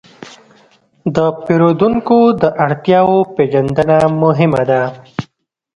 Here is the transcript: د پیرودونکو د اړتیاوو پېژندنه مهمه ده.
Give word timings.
د 1.15 1.17
پیرودونکو 1.43 2.17
د 2.41 2.43
اړتیاوو 2.65 3.17
پېژندنه 3.35 3.97
مهمه 4.23 4.61
ده. 4.69 4.81